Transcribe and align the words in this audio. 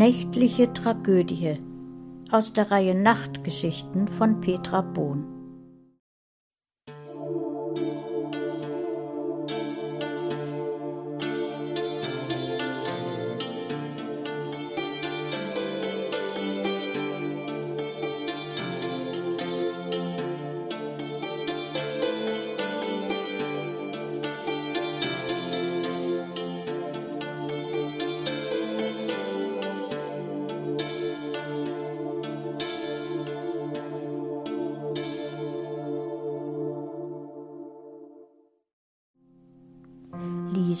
Nächtliche 0.00 0.72
Tragödie 0.72 1.58
aus 2.30 2.54
der 2.54 2.70
Reihe 2.70 2.94
Nachtgeschichten 2.94 4.08
von 4.08 4.40
Petra 4.40 4.80
Bohn. 4.80 5.26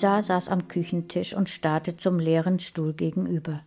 Lisa 0.00 0.22
saß 0.22 0.48
am 0.48 0.66
Küchentisch 0.66 1.34
und 1.34 1.50
starrte 1.50 1.94
zum 1.94 2.18
leeren 2.18 2.58
Stuhl 2.58 2.94
gegenüber. 2.94 3.60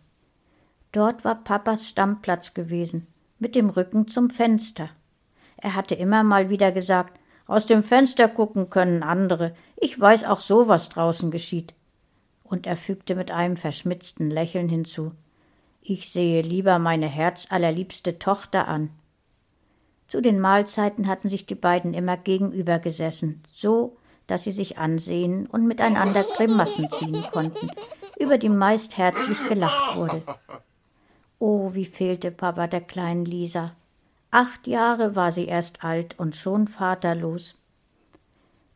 Dort 0.90 1.24
war 1.24 1.36
Papas 1.36 1.88
Stammplatz 1.88 2.54
gewesen, 2.54 3.06
mit 3.38 3.54
dem 3.54 3.70
Rücken 3.70 4.08
zum 4.08 4.30
Fenster. 4.30 4.90
Er 5.58 5.76
hatte 5.76 5.94
immer 5.94 6.24
mal 6.24 6.50
wieder 6.50 6.72
gesagt, 6.72 7.20
aus 7.46 7.66
dem 7.66 7.84
Fenster 7.84 8.26
gucken 8.26 8.68
können 8.68 9.04
andere, 9.04 9.54
ich 9.76 10.00
weiß 10.00 10.24
auch 10.24 10.40
so, 10.40 10.66
was 10.66 10.88
draußen 10.88 11.30
geschieht. 11.30 11.72
Und 12.42 12.66
er 12.66 12.76
fügte 12.76 13.14
mit 13.14 13.30
einem 13.30 13.56
verschmitzten 13.56 14.28
Lächeln 14.28 14.68
hinzu, 14.68 15.12
ich 15.82 16.10
sehe 16.10 16.42
lieber 16.42 16.80
meine 16.80 17.06
herzallerliebste 17.06 18.18
Tochter 18.18 18.66
an. 18.66 18.90
Zu 20.08 20.20
den 20.20 20.40
Mahlzeiten 20.40 21.06
hatten 21.06 21.28
sich 21.28 21.46
die 21.46 21.54
beiden 21.54 21.94
immer 21.94 22.16
gegenüber 22.16 22.80
gesessen, 22.80 23.40
so 23.52 23.96
dass 24.26 24.44
sie 24.44 24.52
sich 24.52 24.78
ansehen 24.78 25.46
und 25.46 25.66
miteinander 25.66 26.24
Grimassen 26.24 26.90
ziehen 26.90 27.24
konnten, 27.32 27.70
über 28.18 28.38
die 28.38 28.48
meist 28.48 28.96
herzlich 28.96 29.38
gelacht 29.48 29.96
wurde. 29.96 30.22
Oh, 31.38 31.74
wie 31.74 31.84
fehlte 31.84 32.30
Papa 32.30 32.66
der 32.66 32.80
kleinen 32.80 33.24
Lisa. 33.24 33.72
Acht 34.30 34.66
Jahre 34.66 35.14
war 35.14 35.30
sie 35.30 35.46
erst 35.46 35.84
alt 35.84 36.18
und 36.18 36.36
schon 36.36 36.66
vaterlos. 36.66 37.60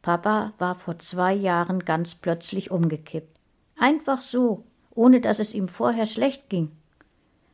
Papa 0.03 0.53
war 0.59 0.75
vor 0.75 0.99
zwei 0.99 1.33
Jahren 1.33 1.81
ganz 1.81 2.15
plötzlich 2.15 2.71
umgekippt. 2.71 3.37
Einfach 3.79 4.21
so, 4.21 4.65
ohne 4.95 5.21
dass 5.21 5.39
es 5.39 5.55
ihm 5.55 5.69
vorher 5.69 6.07
schlecht 6.07 6.49
ging. 6.49 6.71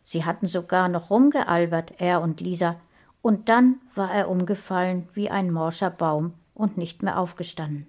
Sie 0.03 0.25
hatten 0.25 0.47
sogar 0.47 0.89
noch 0.89 1.11
rumgealbert, 1.11 1.95
er 1.99 2.21
und 2.21 2.41
Lisa, 2.41 2.77
und 3.23 3.49
dann 3.49 3.81
war 3.95 4.13
er 4.13 4.29
umgefallen 4.29 5.09
wie 5.15 5.31
ein 5.31 5.51
morscher 5.51 5.91
Baum 5.91 6.35
und 6.55 6.77
nicht 6.79 7.03
mehr 7.03 7.19
aufgestanden. 7.19 7.87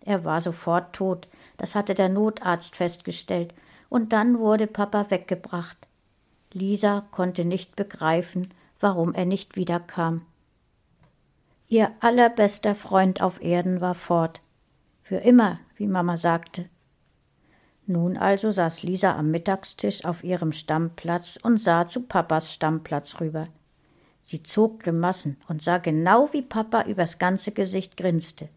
Er 0.00 0.24
war 0.24 0.40
sofort 0.40 0.94
tot, 0.94 1.28
das 1.56 1.74
hatte 1.74 1.94
der 1.94 2.08
Notarzt 2.08 2.76
festgestellt, 2.76 3.54
und 3.88 4.12
dann 4.12 4.38
wurde 4.38 4.66
Papa 4.66 5.10
weggebracht. 5.10 5.76
Lisa 6.52 7.06
konnte 7.10 7.44
nicht 7.44 7.76
begreifen, 7.76 8.52
warum 8.80 9.14
er 9.14 9.24
nicht 9.24 9.56
wiederkam. 9.56 10.22
Ihr 11.68 11.90
allerbester 12.00 12.74
Freund 12.74 13.22
auf 13.22 13.42
Erden 13.42 13.80
war 13.80 13.94
fort. 13.94 14.40
Für 15.02 15.16
immer, 15.16 15.58
wie 15.76 15.86
Mama 15.86 16.16
sagte. 16.16 16.68
Nun 17.86 18.16
also 18.16 18.50
saß 18.50 18.82
Lisa 18.82 19.16
am 19.16 19.30
Mittagstisch 19.30 20.04
auf 20.04 20.24
ihrem 20.24 20.52
Stammplatz 20.52 21.38
und 21.42 21.58
sah 21.58 21.86
zu 21.86 22.02
Papas 22.02 22.52
Stammplatz 22.52 23.20
rüber. 23.20 23.48
Sie 24.26 24.42
zog 24.42 24.80
Grimassen 24.80 25.36
und 25.48 25.60
sah 25.60 25.76
genau, 25.76 26.30
wie 26.32 26.40
Papa 26.40 26.84
übers 26.84 27.18
ganze 27.18 27.52
Gesicht 27.52 27.98
grinste. 27.98 28.48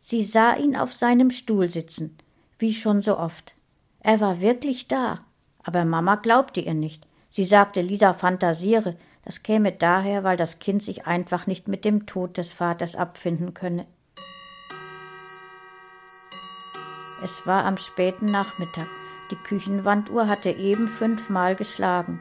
Sie 0.00 0.24
sah 0.24 0.54
ihn 0.54 0.76
auf 0.76 0.94
seinem 0.94 1.30
Stuhl 1.30 1.68
sitzen, 1.68 2.16
wie 2.58 2.72
schon 2.72 3.02
so 3.02 3.18
oft. 3.18 3.52
Er 4.00 4.22
war 4.22 4.40
wirklich 4.40 4.88
da, 4.88 5.26
aber 5.62 5.84
Mama 5.84 6.14
glaubte 6.14 6.62
ihr 6.62 6.72
nicht. 6.72 7.06
Sie 7.28 7.44
sagte, 7.44 7.82
Lisa 7.82 8.14
fantasiere, 8.14 8.96
das 9.26 9.42
käme 9.42 9.72
daher, 9.72 10.24
weil 10.24 10.38
das 10.38 10.58
Kind 10.58 10.82
sich 10.82 11.06
einfach 11.06 11.46
nicht 11.46 11.68
mit 11.68 11.84
dem 11.84 12.06
Tod 12.06 12.38
des 12.38 12.54
Vaters 12.54 12.96
abfinden 12.96 13.52
könne. 13.52 13.84
Es 17.22 17.46
war 17.46 17.66
am 17.66 17.76
späten 17.76 18.30
Nachmittag. 18.30 18.88
Die 19.30 19.36
Küchenwanduhr 19.36 20.28
hatte 20.28 20.48
eben 20.48 20.88
fünfmal 20.88 21.56
geschlagen. 21.56 22.20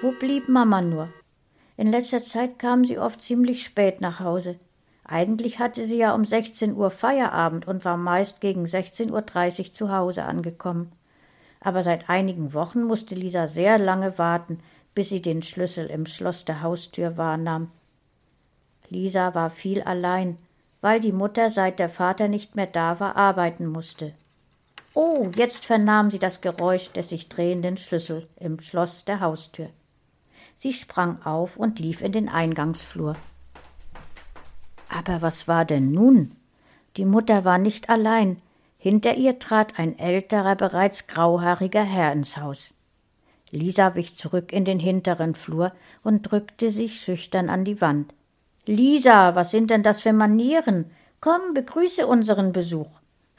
Wo 0.00 0.12
blieb 0.12 0.48
Mama 0.48 0.80
nur? 0.80 1.10
In 1.76 1.88
letzter 1.88 2.22
Zeit 2.22 2.58
kam 2.58 2.84
sie 2.84 2.98
oft 2.98 3.20
ziemlich 3.20 3.64
spät 3.64 4.00
nach 4.00 4.20
Hause. 4.20 4.56
Eigentlich 5.04 5.58
hatte 5.58 5.84
sie 5.84 5.98
ja 5.98 6.14
um 6.14 6.24
16 6.24 6.74
Uhr 6.74 6.90
Feierabend 6.90 7.66
und 7.66 7.84
war 7.84 7.96
meist 7.96 8.40
gegen 8.40 8.64
16.30 8.64 9.10
Uhr 9.60 9.72
zu 9.72 9.92
Hause 9.92 10.24
angekommen. 10.24 10.92
Aber 11.60 11.82
seit 11.82 12.08
einigen 12.08 12.54
Wochen 12.54 12.84
musste 12.84 13.14
Lisa 13.14 13.46
sehr 13.46 13.78
lange 13.78 14.18
warten, 14.18 14.60
bis 14.94 15.08
sie 15.08 15.20
den 15.20 15.42
Schlüssel 15.42 15.86
im 15.86 16.06
Schloss 16.06 16.44
der 16.44 16.62
Haustür 16.62 17.16
wahrnahm. 17.16 17.70
Lisa 18.88 19.34
war 19.34 19.50
viel 19.50 19.82
allein, 19.82 20.38
weil 20.80 21.00
die 21.00 21.12
Mutter, 21.12 21.50
seit 21.50 21.78
der 21.78 21.88
Vater 21.88 22.28
nicht 22.28 22.54
mehr 22.54 22.66
da 22.66 23.00
war, 23.00 23.16
arbeiten 23.16 23.66
musste. 23.66 24.12
Oh, 24.92 25.30
jetzt 25.34 25.66
vernahm 25.66 26.10
sie 26.10 26.18
das 26.20 26.40
Geräusch 26.40 26.92
des 26.92 27.08
sich 27.08 27.28
drehenden 27.28 27.76
Schlüssel 27.76 28.28
im 28.36 28.60
Schloss 28.60 29.04
der 29.04 29.20
Haustür. 29.20 29.70
Sie 30.54 30.72
sprang 30.72 31.22
auf 31.22 31.56
und 31.56 31.78
lief 31.78 32.00
in 32.00 32.12
den 32.12 32.28
Eingangsflur. 32.28 33.16
Aber 34.88 35.22
was 35.22 35.48
war 35.48 35.64
denn 35.64 35.92
nun? 35.92 36.36
Die 36.96 37.04
Mutter 37.04 37.44
war 37.44 37.58
nicht 37.58 37.88
allein. 37.88 38.36
Hinter 38.78 39.16
ihr 39.16 39.38
trat 39.38 39.78
ein 39.78 39.98
älterer, 39.98 40.54
bereits 40.56 41.06
grauhaariger 41.06 41.82
Herr 41.82 42.12
ins 42.12 42.36
Haus. 42.36 42.74
Lisa 43.50 43.94
wich 43.94 44.14
zurück 44.14 44.52
in 44.52 44.64
den 44.64 44.78
hinteren 44.78 45.34
Flur 45.34 45.72
und 46.02 46.30
drückte 46.30 46.70
sich 46.70 47.00
schüchtern 47.00 47.48
an 47.48 47.64
die 47.64 47.80
Wand. 47.80 48.12
Lisa, 48.66 49.34
was 49.34 49.50
sind 49.50 49.70
denn 49.70 49.82
das 49.82 50.00
für 50.00 50.12
Manieren? 50.12 50.90
Komm, 51.20 51.54
begrüße 51.54 52.06
unseren 52.06 52.52
Besuch, 52.52 52.88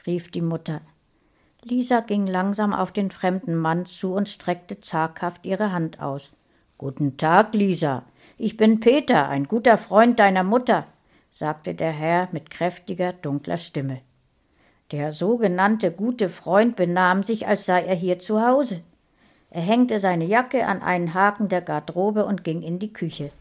rief 0.06 0.30
die 0.30 0.40
Mutter. 0.40 0.80
Lisa 1.62 2.00
ging 2.00 2.26
langsam 2.26 2.72
auf 2.72 2.92
den 2.92 3.10
fremden 3.10 3.56
Mann 3.56 3.86
zu 3.86 4.14
und 4.14 4.28
streckte 4.28 4.80
zaghaft 4.80 5.46
ihre 5.46 5.72
Hand 5.72 6.00
aus. 6.00 6.32
Guten 6.78 7.16
Tag, 7.16 7.54
Lisa. 7.54 8.04
Ich 8.38 8.56
bin 8.56 8.80
Peter, 8.80 9.28
ein 9.28 9.44
guter 9.44 9.78
Freund 9.78 10.18
deiner 10.18 10.42
Mutter 10.42 10.86
sagte 11.36 11.74
der 11.74 11.92
Herr 11.92 12.28
mit 12.32 12.48
kräftiger, 12.48 13.12
dunkler 13.12 13.58
Stimme. 13.58 14.00
Der 14.90 15.12
sogenannte 15.12 15.92
gute 15.92 16.30
Freund 16.30 16.76
benahm 16.76 17.22
sich, 17.24 17.46
als 17.46 17.66
sei 17.66 17.84
er 17.84 17.94
hier 17.94 18.18
zu 18.18 18.40
Hause. 18.40 18.82
Er 19.50 19.60
hängte 19.60 19.98
seine 19.98 20.24
Jacke 20.24 20.66
an 20.66 20.80
einen 20.80 21.12
Haken 21.12 21.50
der 21.50 21.60
Garderobe 21.60 22.24
und 22.24 22.42
ging 22.42 22.62
in 22.62 22.78
die 22.78 22.92
Küche. 22.92 23.32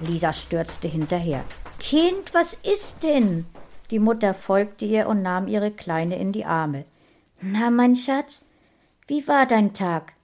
Lisa 0.00 0.32
stürzte 0.32 0.88
hinterher. 0.88 1.44
Kind, 1.78 2.32
was 2.32 2.54
ist 2.54 3.02
denn? 3.02 3.44
Die 3.90 3.98
Mutter 3.98 4.32
folgte 4.32 4.86
ihr 4.86 5.06
und 5.06 5.20
nahm 5.20 5.46
ihre 5.46 5.72
Kleine 5.72 6.18
in 6.18 6.32
die 6.32 6.46
Arme. 6.46 6.86
Na, 7.42 7.70
mein 7.70 7.96
Schatz, 7.96 8.42
wie 9.06 9.28
war 9.28 9.44
dein 9.44 9.74
Tag? 9.74 10.14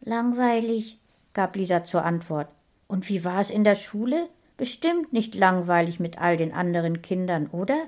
Langweilig, 0.00 0.98
gab 1.34 1.56
Lisa 1.56 1.84
zur 1.84 2.04
Antwort. 2.04 2.48
Und 2.86 3.08
wie 3.08 3.24
war 3.24 3.40
es 3.40 3.50
in 3.50 3.64
der 3.64 3.74
Schule? 3.74 4.28
Bestimmt 4.56 5.12
nicht 5.12 5.34
langweilig 5.34 6.00
mit 6.00 6.20
all 6.20 6.36
den 6.36 6.52
anderen 6.52 7.02
Kindern, 7.02 7.46
oder? 7.46 7.86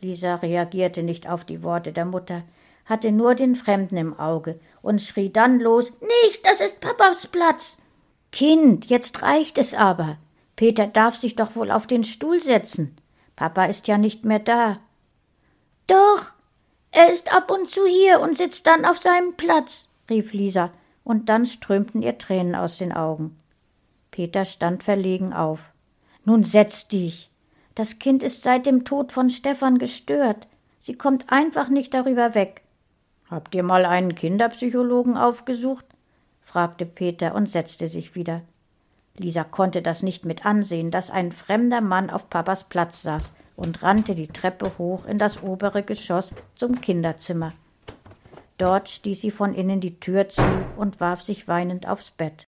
Lisa 0.00 0.36
reagierte 0.36 1.02
nicht 1.02 1.28
auf 1.28 1.44
die 1.44 1.62
Worte 1.62 1.92
der 1.92 2.04
Mutter, 2.04 2.42
hatte 2.84 3.12
nur 3.12 3.34
den 3.34 3.54
Fremden 3.54 3.96
im 3.96 4.18
Auge 4.18 4.60
und 4.82 5.00
schrie 5.00 5.30
dann 5.30 5.60
los 5.60 5.92
Nicht, 6.00 6.46
das 6.46 6.60
ist 6.60 6.80
Papas 6.80 7.26
Platz. 7.26 7.78
Kind, 8.30 8.86
jetzt 8.86 9.22
reicht 9.22 9.58
es 9.58 9.74
aber. 9.74 10.18
Peter 10.56 10.86
darf 10.86 11.16
sich 11.16 11.36
doch 11.36 11.56
wohl 11.56 11.70
auf 11.70 11.86
den 11.86 12.04
Stuhl 12.04 12.40
setzen. 12.40 12.96
Papa 13.36 13.64
ist 13.64 13.88
ja 13.88 13.98
nicht 13.98 14.24
mehr 14.24 14.38
da. 14.38 14.78
Doch, 15.86 16.32
er 16.90 17.12
ist 17.12 17.32
ab 17.32 17.50
und 17.50 17.68
zu 17.68 17.86
hier 17.86 18.20
und 18.20 18.36
sitzt 18.36 18.66
dann 18.66 18.84
auf 18.84 18.98
seinem 18.98 19.34
Platz, 19.34 19.88
rief 20.08 20.32
Lisa, 20.32 20.70
und 21.04 21.28
dann 21.28 21.46
strömten 21.46 22.02
ihr 22.02 22.18
Tränen 22.18 22.54
aus 22.54 22.78
den 22.78 22.92
Augen. 22.92 23.36
Peter 24.10 24.44
stand 24.44 24.82
verlegen 24.82 25.32
auf. 25.32 25.70
Nun 26.24 26.42
setz 26.42 26.88
dich. 26.88 27.30
Das 27.74 27.98
Kind 27.98 28.22
ist 28.22 28.42
seit 28.42 28.66
dem 28.66 28.84
Tod 28.84 29.12
von 29.12 29.30
Stefan 29.30 29.78
gestört. 29.78 30.48
Sie 30.78 30.94
kommt 30.94 31.30
einfach 31.30 31.68
nicht 31.68 31.92
darüber 31.94 32.34
weg. 32.34 32.62
Habt 33.30 33.54
ihr 33.54 33.62
mal 33.62 33.84
einen 33.84 34.14
Kinderpsychologen 34.14 35.16
aufgesucht? 35.16 35.84
fragte 36.40 36.86
Peter 36.86 37.34
und 37.34 37.48
setzte 37.48 37.88
sich 37.88 38.14
wieder. 38.14 38.42
Lisa 39.16 39.44
konnte 39.44 39.82
das 39.82 40.02
nicht 40.02 40.24
mit 40.24 40.44
ansehen, 40.44 40.90
dass 40.90 41.10
ein 41.10 41.32
fremder 41.32 41.80
Mann 41.80 42.10
auf 42.10 42.30
Papas 42.30 42.64
Platz 42.64 43.02
saß 43.02 43.32
und 43.56 43.82
rannte 43.82 44.14
die 44.14 44.28
Treppe 44.28 44.72
hoch 44.78 45.06
in 45.06 45.18
das 45.18 45.42
obere 45.42 45.82
Geschoss 45.82 46.34
zum 46.54 46.80
Kinderzimmer. 46.80 47.52
Dort 48.56 48.88
stieß 48.88 49.20
sie 49.20 49.30
von 49.30 49.52
innen 49.54 49.80
die 49.80 49.98
Tür 49.98 50.28
zu 50.28 50.42
und 50.76 51.00
warf 51.00 51.20
sich 51.22 51.48
weinend 51.48 51.88
aufs 51.88 52.10
Bett. 52.10 52.46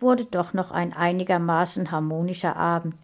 Wurde 0.00 0.24
doch 0.24 0.54
noch 0.54 0.70
ein 0.70 0.92
einigermaßen 0.92 1.90
harmonischer 1.90 2.56
Abend. 2.56 2.94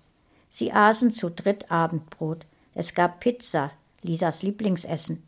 Sie 0.49 0.73
aßen 0.73 1.11
zu 1.11 1.31
dritt 1.31 1.71
Abendbrot. 1.71 2.47
Es 2.75 2.95
gab 2.95 3.21
Pizza, 3.21 3.71
Lisas 4.03 4.43
Lieblingsessen. 4.43 5.23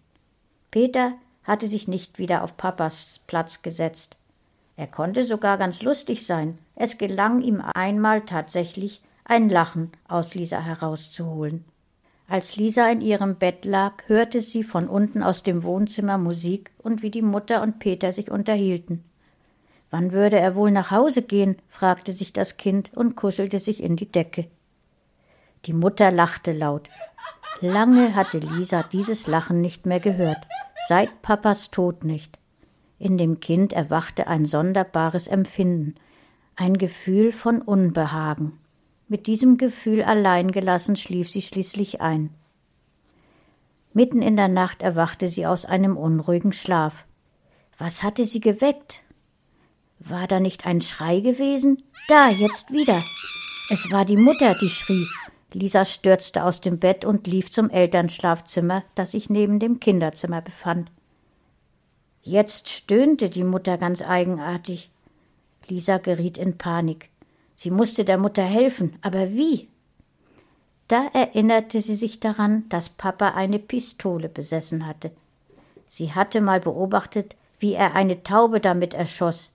Peter 0.70 1.12
hatte 1.44 1.67
sich 1.67 1.88
nicht 1.88 2.19
wieder 2.19 2.43
auf 2.43 2.56
Papas 2.56 3.20
Platz 3.26 3.62
gesetzt. 3.62 4.17
Er 4.76 4.87
konnte 4.87 5.25
sogar 5.25 5.59
ganz 5.59 5.82
lustig 5.82 6.26
sein. 6.26 6.59
Es 6.76 6.99
gelang 6.99 7.41
ihm 7.43 7.61
einmal 7.61 8.21
tatsächlich, 8.23 9.00
ein 9.25 9.49
Lachen 9.49 9.91
aus 10.06 10.35
Lisa 10.35 10.61
herauszuholen. 10.61 11.64
Als 12.29 12.56
Lisa 12.56 12.88
in 12.88 13.00
ihrem 13.00 13.37
Bett 13.37 13.64
lag, 13.64 13.94
hörte 14.06 14.41
sie 14.41 14.62
von 14.62 14.88
unten 14.88 15.23
aus 15.23 15.43
dem 15.43 15.64
Wohnzimmer 15.64 16.19
Musik 16.19 16.71
und 16.79 17.03
wie 17.03 17.11
die 17.11 17.23
Mutter 17.23 17.62
und 17.62 17.79
Peter 17.79 18.12
sich 18.12 18.31
unterhielten. 18.31 19.03
Wann 19.90 20.12
würde 20.12 20.38
er 20.38 20.55
wohl 20.55 20.70
nach 20.70 20.90
Hause 20.90 21.23
gehen? 21.23 21.56
fragte 21.69 22.12
sich 22.12 22.32
das 22.32 22.56
Kind 22.56 22.90
und 22.94 23.17
kuschelte 23.17 23.58
sich 23.58 23.82
in 23.82 23.96
die 23.96 24.11
Decke. 24.11 24.46
Die 25.64 25.73
Mutter 25.73 26.11
lachte 26.11 26.52
laut. 26.52 26.88
Lange 27.61 28.14
hatte 28.14 28.38
Lisa 28.38 28.82
dieses 28.82 29.26
Lachen 29.26 29.61
nicht 29.61 29.87
mehr 29.87 30.00
gehört, 30.00 30.46
seit 30.87 31.23
Papas 31.23 31.70
Tod 31.70 32.05
nicht. 32.05 32.38
In 32.99 33.19
dem 33.19 33.40
Kind 33.40 33.73
erwachte 33.73 34.26
ein 34.26 34.44
sonderbares 34.44 35.26
Empfinden, 35.26 35.94
ein 36.55 36.79
Gefühl 36.79 37.32
von 37.32 37.62
Unbehagen. 37.62 38.58
Mit 39.08 39.26
diesem 39.26 39.56
Gefühl 39.56 40.02
allein 40.02 40.52
gelassen 40.52 40.96
schlief 40.96 41.31
sie 41.31 41.43
schließlich 41.43 42.00
ein. 42.00 42.31
Mitten 43.93 44.23
in 44.23 44.37
der 44.37 44.49
Nacht 44.49 44.82
erwachte 44.82 45.29
sie 45.29 45.46
aus 45.46 45.64
einem 45.64 45.96
unruhigen 45.96 46.52
Schlaf. 46.52 47.06
Was 47.79 48.02
hatte 48.02 48.25
sie 48.25 48.40
geweckt? 48.40 49.02
War 50.00 50.27
da 50.27 50.41
nicht 50.41 50.67
ein 50.67 50.81
Schrei 50.81 51.21
gewesen? 51.21 51.83
Da, 52.09 52.29
jetzt 52.31 52.73
wieder. 52.73 53.03
Es 53.71 53.91
war 53.91 54.05
die 54.05 54.17
Mutter, 54.17 54.55
die 54.55 54.69
schrie. 54.69 55.06
Lisa 55.53 55.85
stürzte 55.85 56.45
aus 56.45 56.61
dem 56.61 56.79
Bett 56.79 57.05
und 57.05 57.27
lief 57.27 57.50
zum 57.50 57.71
Elternschlafzimmer, 57.71 58.85
das 58.95 59.12
sich 59.12 59.31
neben 59.31 59.59
dem 59.59 59.81
Kinderzimmer 59.81 60.41
befand. 60.41 60.91
Jetzt 62.23 62.69
stöhnte 62.69 63.31
die 63.31 63.45
Mutter 63.45 63.79
ganz 63.79 64.03
eigenartig. 64.03 64.91
Lisa 65.69 65.99
geriet 65.99 66.39
in 66.39 66.59
Panik. 66.59 67.09
Sie 67.55 67.71
musste 67.71 68.05
der 68.05 68.19
Mutter 68.19 68.45
helfen, 68.45 68.97
aber 69.03 69.33
wie? 69.33 69.69
Da 70.87 71.06
erinnerte 71.12 71.81
sie 71.81 71.95
sich 71.95 72.21
daran, 72.21 72.69
dass 72.69 72.89
Papa 72.89 73.31
eine 73.31 73.59
Pistole 73.59 74.29
besessen 74.29 74.87
hatte. 74.87 75.11
Sie 75.87 76.15
hatte 76.15 76.41
mal 76.41 76.61
beobachtet, 76.61 77.37
wie 77.59 77.75
er 77.75 77.95
eine 77.95 78.23
Taube 78.23 78.61
damit 78.61 78.95
erschoss. 78.95 79.50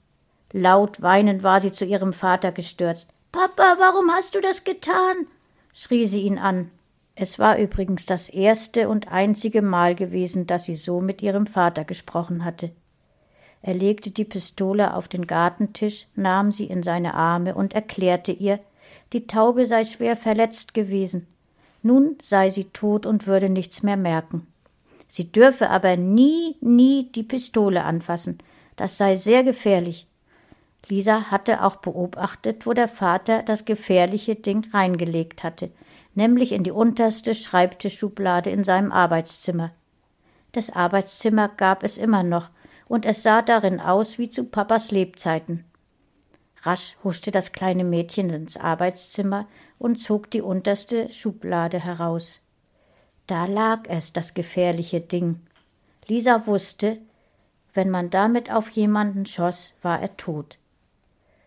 Laut 0.53 1.01
weinend 1.01 1.41
war 1.41 1.59
sie 1.59 1.71
zu 1.71 1.83
ihrem 1.83 2.13
Vater 2.13 2.51
gestürzt. 2.51 3.11
Papa, 3.31 3.75
warum 3.79 4.11
hast 4.11 4.35
du 4.35 4.41
das 4.41 4.63
getan? 4.63 5.27
schrie 5.73 6.05
sie 6.05 6.21
ihn 6.21 6.37
an. 6.37 6.69
Es 7.15 7.39
war 7.39 7.57
übrigens 7.57 8.05
das 8.05 8.29
erste 8.29 8.87
und 8.87 9.11
einzige 9.11 9.63
Mal 9.63 9.95
gewesen, 9.95 10.45
dass 10.45 10.65
sie 10.65 10.75
so 10.75 11.01
mit 11.01 11.23
ihrem 11.23 11.47
Vater 11.47 11.83
gesprochen 11.83 12.45
hatte. 12.45 12.71
Er 13.63 13.73
legte 13.73 14.11
die 14.11 14.25
Pistole 14.25 14.93
auf 14.93 15.07
den 15.07 15.25
Gartentisch, 15.25 16.07
nahm 16.15 16.51
sie 16.51 16.65
in 16.65 16.83
seine 16.83 17.15
Arme 17.15 17.55
und 17.55 17.73
erklärte 17.73 18.31
ihr, 18.31 18.59
die 19.13 19.25
Taube 19.25 19.65
sei 19.65 19.85
schwer 19.85 20.15
verletzt 20.15 20.75
gewesen. 20.75 21.27
Nun 21.81 22.17
sei 22.21 22.49
sie 22.49 22.65
tot 22.65 23.05
und 23.05 23.25
würde 23.25 23.49
nichts 23.49 23.81
mehr 23.81 23.97
merken. 23.97 24.47
Sie 25.07 25.31
dürfe 25.31 25.69
aber 25.69 25.97
nie, 25.97 26.57
nie 26.61 27.11
die 27.11 27.23
Pistole 27.23 27.83
anfassen. 27.83 28.39
Das 28.75 28.97
sei 28.97 29.15
sehr 29.15 29.43
gefährlich. 29.43 30.07
Lisa 30.87 31.31
hatte 31.31 31.63
auch 31.63 31.77
beobachtet, 31.77 32.65
wo 32.65 32.73
der 32.73 32.87
Vater 32.87 33.43
das 33.43 33.65
gefährliche 33.65 34.35
Ding 34.35 34.67
reingelegt 34.73 35.43
hatte, 35.43 35.71
nämlich 36.13 36.51
in 36.51 36.63
die 36.63 36.71
unterste 36.71 37.35
Schreibtischschublade 37.35 38.49
in 38.49 38.63
seinem 38.63 38.91
Arbeitszimmer. 38.91 39.71
Das 40.51 40.69
Arbeitszimmer 40.69 41.47
gab 41.47 41.83
es 41.83 41.97
immer 41.97 42.23
noch, 42.23 42.49
und 42.87 43.05
es 43.05 43.23
sah 43.23 43.41
darin 43.41 43.79
aus 43.79 44.19
wie 44.19 44.29
zu 44.29 44.43
Papas 44.43 44.91
Lebzeiten. 44.91 45.63
Rasch 46.61 46.95
huschte 47.03 47.31
das 47.31 47.51
kleine 47.51 47.83
Mädchen 47.83 48.29
ins 48.29 48.57
Arbeitszimmer 48.57 49.47
und 49.79 49.97
zog 49.97 50.29
die 50.31 50.41
unterste 50.41 51.11
Schublade 51.11 51.79
heraus. 51.79 52.41
Da 53.25 53.45
lag 53.45 53.81
es, 53.87 54.13
das 54.13 54.33
gefährliche 54.33 55.01
Ding. 55.01 55.41
Lisa 56.07 56.45
wusste, 56.45 56.99
wenn 57.73 57.89
man 57.89 58.09
damit 58.09 58.51
auf 58.51 58.69
jemanden 58.69 59.25
schoss, 59.25 59.73
war 59.81 60.01
er 60.01 60.15
tot. 60.17 60.57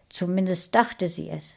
Zumindest 0.08 0.74
dachte 0.74 1.08
sie 1.08 1.30
es. 1.30 1.56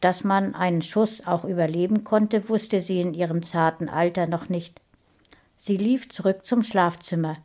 Dass 0.00 0.24
man 0.24 0.54
einen 0.54 0.82
Schuss 0.82 1.26
auch 1.26 1.44
überleben 1.44 2.04
konnte, 2.04 2.48
wusste 2.48 2.80
sie 2.80 3.00
in 3.00 3.14
ihrem 3.14 3.42
zarten 3.42 3.88
Alter 3.88 4.26
noch 4.26 4.48
nicht. 4.48 4.80
Sie 5.56 5.76
lief 5.76 6.08
zurück 6.08 6.44
zum 6.44 6.62
Schlafzimmer. 6.62 7.38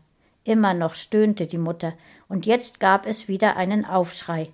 Immer 0.44 0.74
noch 0.74 0.96
stöhnte 0.96 1.48
die 1.48 1.58
Mutter, 1.58 1.94
und 2.28 2.46
jetzt 2.46 2.80
gab 2.80 3.06
es 3.06 3.28
wieder 3.28 3.56
einen 3.56 3.86
Aufschrei. 3.86 4.50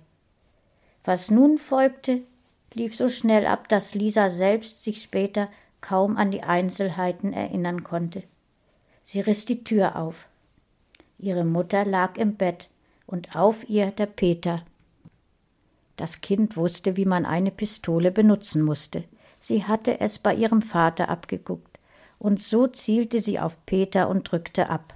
Was 1.04 1.30
nun 1.30 1.58
folgte, 1.58 2.20
lief 2.74 2.96
so 2.96 3.08
schnell 3.08 3.46
ab, 3.46 3.68
dass 3.68 3.94
Lisa 3.94 4.28
selbst 4.28 4.84
sich 4.84 5.02
später 5.02 5.48
kaum 5.80 6.16
an 6.16 6.30
die 6.30 6.42
Einzelheiten 6.42 7.32
erinnern 7.32 7.84
konnte. 7.84 8.22
Sie 9.02 9.20
riss 9.20 9.44
die 9.44 9.64
Tür 9.64 9.96
auf. 9.96 10.26
Ihre 11.18 11.44
Mutter 11.44 11.84
lag 11.84 12.16
im 12.16 12.34
Bett 12.34 12.68
und 13.06 13.34
auf 13.34 13.68
ihr 13.68 13.90
der 13.90 14.06
Peter. 14.06 14.62
Das 15.98 16.20
Kind 16.20 16.56
wusste, 16.56 16.96
wie 16.96 17.06
man 17.06 17.26
eine 17.26 17.50
Pistole 17.50 18.12
benutzen 18.12 18.62
musste. 18.62 19.02
Sie 19.40 19.64
hatte 19.64 20.00
es 20.00 20.20
bei 20.20 20.32
ihrem 20.32 20.62
Vater 20.62 21.08
abgeguckt, 21.08 21.76
und 22.20 22.40
so 22.40 22.68
zielte 22.68 23.20
sie 23.20 23.40
auf 23.40 23.56
Peter 23.66 24.08
und 24.08 24.30
drückte 24.30 24.70
ab. 24.70 24.94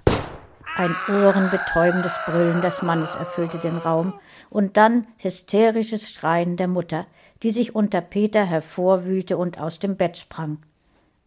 Ein 0.77 0.95
ohrenbetäubendes 1.09 2.17
Brüllen 2.25 2.61
des 2.61 2.81
Mannes 2.81 3.15
erfüllte 3.15 3.59
den 3.59 3.77
Raum, 3.77 4.13
und 4.49 4.77
dann 4.77 5.05
hysterisches 5.17 6.09
Schreien 6.09 6.55
der 6.55 6.69
Mutter, 6.69 7.05
die 7.43 7.51
sich 7.51 7.75
unter 7.75 7.99
Peter 7.99 8.45
hervorwühlte 8.45 9.35
und 9.35 9.59
aus 9.59 9.79
dem 9.79 9.97
Bett 9.97 10.17
sprang. 10.17 10.59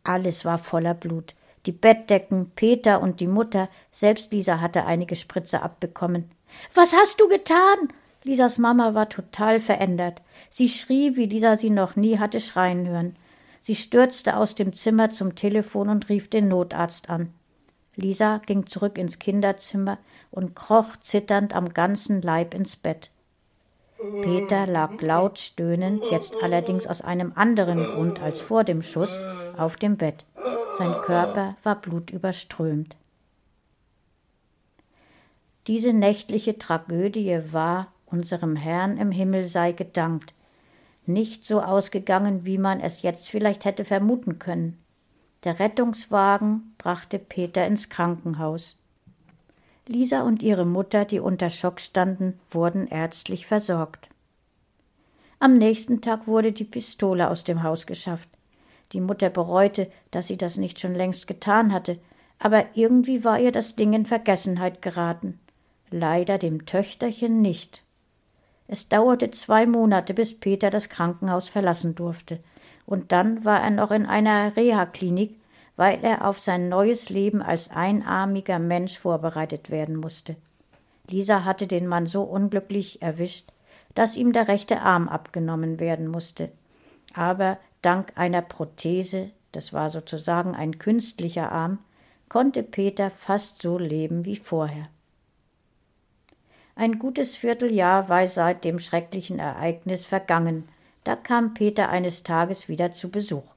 Alles 0.05 0.47
war 0.47 0.57
voller 0.57 0.95
Blut. 0.95 1.35
Die 1.67 1.73
Bettdecken, 1.73 2.51
Peter 2.57 3.03
und 3.03 3.21
die 3.21 3.27
Mutter, 3.27 3.69
selbst 3.93 4.33
Lisa 4.33 4.59
hatte 4.63 4.87
einige 4.87 5.17
Spritze 5.17 5.61
abbekommen. 5.61 6.31
Was 6.73 6.95
hast 6.95 7.21
du 7.21 7.29
getan? 7.29 7.93
Lisas 8.27 8.59
Mama 8.59 8.95
war 8.95 9.09
total 9.09 9.61
verändert. 9.61 10.21
Sie 10.51 10.69
schrie, 10.69 11.15
wie 11.15 11.27
Lisa 11.27 11.55
sie 11.55 11.71
noch 11.71 11.95
nie 11.95 12.19
hatte 12.19 12.41
schreien 12.41 12.89
hören. 12.89 13.15
Sie 13.61 13.77
stürzte 13.77 14.37
aus 14.37 14.57
dem 14.57 14.73
Zimmer 14.73 15.11
zum 15.11 15.37
Telefon 15.37 15.89
und 15.89 16.09
rief 16.09 16.29
den 16.29 16.49
Notarzt 16.49 17.09
an. 17.09 17.33
Lisa 17.95 18.39
ging 18.45 18.67
zurück 18.67 18.99
ins 18.99 19.21
Kinderzimmer 19.21 19.99
und 20.33 20.57
kroch 20.57 20.97
zitternd 20.97 21.55
am 21.55 21.73
ganzen 21.73 22.21
Leib 22.21 22.53
ins 22.53 22.75
Bett. 22.75 23.13
Peter 24.23 24.67
lag 24.67 25.01
laut 25.01 25.39
stöhnend, 25.39 26.05
jetzt 26.11 26.43
allerdings 26.43 26.89
aus 26.89 27.03
einem 27.03 27.31
anderen 27.37 27.85
Grund 27.85 28.21
als 28.21 28.41
vor 28.41 28.65
dem 28.65 28.83
Schuss, 28.83 29.17
auf 29.57 29.77
dem 29.77 29.97
Bett. 29.97 30.25
Sein 30.79 30.93
Körper 31.05 31.57
war 31.63 31.81
blutüberströmt. 31.81 32.97
Diese 35.69 35.93
nächtliche 35.93 36.59
Tragödie 36.59 37.41
war, 37.53 37.93
unserem 38.17 38.57
Herrn 38.57 38.97
im 38.97 39.11
Himmel 39.11 39.45
sei 39.45 39.73
gedankt, 39.73 40.33
nicht 41.05 41.45
so 41.45 41.61
ausgegangen, 41.61 42.45
wie 42.45 42.59
man 42.59 42.81
es 42.81 43.03
jetzt 43.03 43.29
vielleicht 43.29 43.65
hätte 43.65 43.85
vermuten 43.85 44.39
können. 44.39 44.79
Der 45.45 45.61
Rettungswagen 45.61 46.75
brachte 46.79 47.19
Peter 47.19 47.67
ins 47.67 47.89
Krankenhaus. 47.89 48.77
Lisa 49.87 50.23
und 50.23 50.43
ihre 50.43 50.65
Mutter, 50.65 51.05
die 51.05 51.21
unter 51.21 51.51
Schock 51.51 51.81
standen, 51.81 52.41
wurden 52.51 52.89
ärztlich 52.89 53.47
versorgt. 53.47 54.09
Am 55.39 55.59
nächsten 55.59 56.01
Tag 56.01 56.27
wurde 56.27 56.51
die 56.51 56.65
Pistole 56.65 57.31
aus 57.31 57.45
dem 57.45 57.63
Haus 57.63 57.87
geschafft. 57.87 58.29
Die 58.93 59.01
Mutter 59.01 59.31
bereute, 59.31 59.91
dass 60.11 60.27
sie 60.27 60.37
das 60.37 60.57
nicht 60.57 60.81
schon 60.81 60.95
längst 60.95 61.27
getan 61.27 61.73
hatte, 61.73 61.99
aber 62.39 62.65
irgendwie 62.75 63.23
war 63.23 63.39
ihr 63.39 63.53
das 63.53 63.77
Ding 63.77 63.93
in 63.93 64.07
Vergessenheit 64.07 64.83
geraten. 64.83 65.39
Leider 65.91 66.39
dem 66.39 66.67
Töchterchen 66.67 67.41
nicht. 67.41 67.85
Es 68.69 68.89
dauerte 68.89 69.31
zwei 69.31 69.67
Monate, 69.67 70.15
bis 70.15 70.39
Peter 70.39 70.71
das 70.71 70.89
Krankenhaus 70.89 71.49
verlassen 71.49 71.95
durfte, 71.95 72.41
und 72.85 73.13
dann 73.13 73.45
war 73.45 73.61
er 73.61 73.71
noch 73.71 73.91
in 73.91 74.07
einer 74.07 74.57
Reha-Klinik, 74.57 75.37
weil 75.77 76.03
er 76.03 76.27
auf 76.27 76.39
sein 76.39 76.69
neues 76.69 77.11
Leben 77.11 77.43
als 77.43 77.71
einarmiger 77.71 78.59
Mensch 78.59 78.99
vorbereitet 78.99 79.71
werden 79.71 79.97
musste. 79.97 80.37
Lisa 81.09 81.45
hatte 81.45 81.67
den 81.67 81.87
Mann 81.87 82.07
so 82.07 82.23
unglücklich 82.23 83.03
erwischt, 83.03 83.53
dass 83.95 84.17
ihm 84.17 84.33
der 84.33 84.49
rechte 84.49 84.81
Arm 84.81 85.09
abgenommen 85.09 85.79
werden 85.81 86.09
musste. 86.09 86.51
Aber 87.15 87.59
dank 87.83 88.13
einer 88.17 88.43
Prothese, 88.43 89.31
das 89.53 89.73
war 89.73 89.91
sozusagen 89.91 90.55
ein 90.55 90.79
künstlicher 90.79 91.53
Arm, 91.53 91.79
konnte 92.29 92.63
Peter 92.63 93.11
fast 93.11 93.63
so 93.63 93.79
leben 93.79 94.25
wie 94.25 94.37
vorher. 94.37 94.89
Ein 96.79 96.99
gutes 96.99 97.35
Vierteljahr 97.35 98.11
war 98.11 98.27
seit 98.27 98.63
dem 98.63 98.79
schrecklichen 98.79 99.39
Ereignis 99.39 100.05
vergangen, 100.05 100.69
da 101.05 101.17
kam 101.17 101.55
Peter 101.55 101.89
eines 101.89 102.23
Tages 102.23 102.69
wieder 102.69 102.93
zu 102.93 103.11
Besuch. 103.11 103.55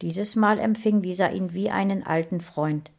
Dieses 0.00 0.34
Mal 0.34 0.58
empfing 0.58 1.02
Lisa 1.02 1.28
ihn 1.28 1.52
wie 1.52 1.68
einen 1.68 2.04
alten 2.06 2.40
Freund. 2.40 2.90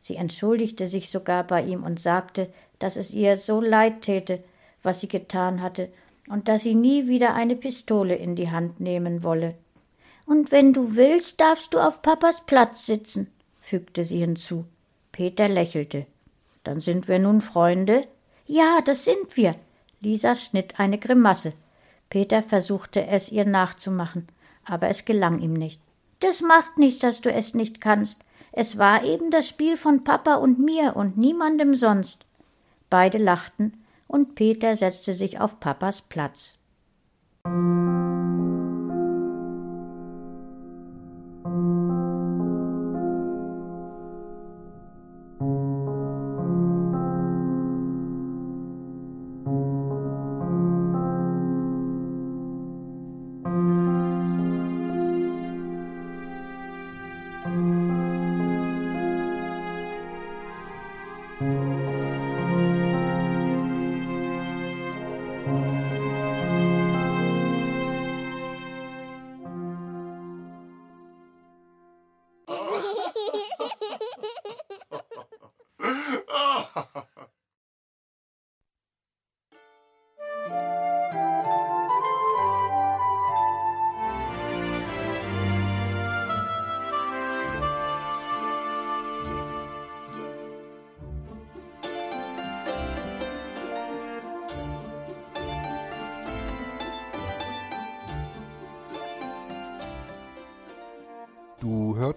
Sie 0.00 0.16
entschuldigte 0.16 0.86
sich 0.86 1.08
sogar 1.08 1.44
bei 1.44 1.62
ihm 1.62 1.84
und 1.84 2.00
sagte, 2.00 2.52
dass 2.80 2.96
es 2.96 3.14
ihr 3.14 3.36
so 3.36 3.60
leid 3.60 4.02
täte, 4.02 4.42
was 4.82 5.00
sie 5.00 5.08
getan 5.08 5.62
hatte, 5.62 5.88
und 6.28 6.48
dass 6.48 6.62
sie 6.62 6.74
nie 6.74 7.06
wieder 7.06 7.34
eine 7.34 7.54
Pistole 7.54 8.16
in 8.16 8.34
die 8.34 8.50
Hand 8.50 8.80
nehmen 8.80 9.22
wolle. 9.22 9.54
Und 10.26 10.50
wenn 10.50 10.72
du 10.72 10.96
willst, 10.96 11.40
darfst 11.40 11.74
du 11.74 11.78
auf 11.78 12.02
Papas 12.02 12.42
Platz 12.44 12.86
sitzen, 12.86 13.30
fügte 13.60 14.02
sie 14.02 14.18
hinzu. 14.18 14.64
Peter 15.12 15.48
lächelte. 15.48 16.06
Dann 16.64 16.80
sind 16.80 17.06
wir 17.06 17.20
nun 17.20 17.40
Freunde? 17.40 18.06
Ja, 18.48 18.80
das 18.80 19.04
sind 19.04 19.36
wir. 19.36 19.56
Lisa 20.00 20.34
schnitt 20.34 20.80
eine 20.80 20.98
Grimasse. 20.98 21.52
Peter 22.08 22.42
versuchte 22.42 23.06
es 23.06 23.30
ihr 23.30 23.44
nachzumachen, 23.44 24.26
aber 24.64 24.88
es 24.88 25.04
gelang 25.04 25.38
ihm 25.38 25.52
nicht. 25.52 25.82
Das 26.20 26.40
macht 26.40 26.78
nichts, 26.78 27.00
dass 27.00 27.20
du 27.20 27.30
es 27.30 27.52
nicht 27.52 27.82
kannst. 27.82 28.24
Es 28.50 28.78
war 28.78 29.04
eben 29.04 29.30
das 29.30 29.46
Spiel 29.46 29.76
von 29.76 30.02
Papa 30.02 30.36
und 30.36 30.58
mir 30.58 30.96
und 30.96 31.18
niemandem 31.18 31.76
sonst. 31.76 32.24
Beide 32.88 33.18
lachten, 33.18 33.84
und 34.06 34.34
Peter 34.34 34.74
setzte 34.74 35.12
sich 35.12 35.38
auf 35.38 35.60
Papas 35.60 36.00
Platz. 36.00 36.56